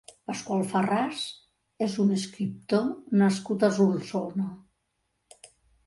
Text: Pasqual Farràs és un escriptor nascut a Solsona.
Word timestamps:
Pasqual 0.29 0.63
Farràs 0.71 1.19
és 1.89 1.99
un 2.05 2.11
escriptor 2.17 2.89
nascut 3.23 3.69
a 3.71 3.73
Solsona. 3.79 4.51